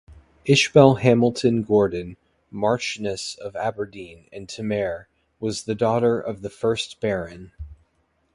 [0.47, 2.17] Ishbel Hamilton-Gordon,
[2.49, 5.05] Marchioness of Aberdeen and Temair,
[5.39, 7.51] was the daughter of the first Baron.